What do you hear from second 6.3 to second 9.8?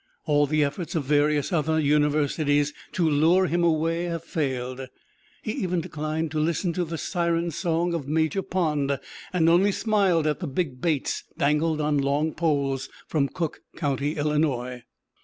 to listen to the siren song of Major Pond, and only